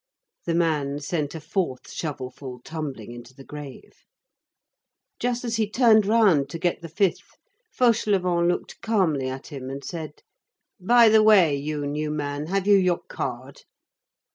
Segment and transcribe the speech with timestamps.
[0.47, 4.07] The man sent a fourth shovelful tumbling into the grave.
[5.19, 7.37] Just as he turned round to get the fifth,
[7.71, 10.23] Fauchelevent looked calmly at him and said:—
[10.79, 13.61] "By the way, you new man, have you your card?"